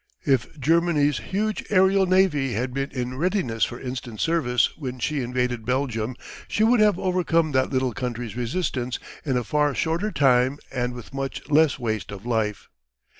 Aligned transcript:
If 0.25 0.59
Germany's 0.59 1.19
huge 1.19 1.63
aerial 1.69 2.07
navy 2.07 2.53
had 2.53 2.73
been 2.73 2.89
in 2.89 3.19
readiness 3.19 3.65
for 3.65 3.79
instant 3.79 4.19
service 4.19 4.75
when 4.75 4.97
she 4.97 5.21
invaded 5.21 5.63
Belgium, 5.63 6.15
she 6.47 6.63
would 6.63 6.79
have 6.79 6.97
overcome 6.97 7.51
that 7.51 7.69
little 7.69 7.93
country's 7.93 8.35
resistance 8.35 8.97
in 9.23 9.37
a 9.37 9.43
far 9.43 9.75
shorter 9.75 10.11
time 10.11 10.57
and 10.71 10.95
with 10.95 11.13
much 11.13 11.47
less 11.51 11.77
waste 11.77 12.11
of 12.11 12.25
life. 12.25 12.67